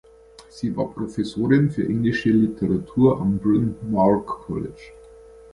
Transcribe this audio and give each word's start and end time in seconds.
Sie 0.49 0.75
war 0.75 0.89
Professorin 0.91 1.69
für 1.69 1.85
englische 1.87 2.29
Literatur 2.31 3.21
am 3.21 3.37
Bryn 3.37 3.75
Mawr 3.91 4.25
College. 4.25 4.93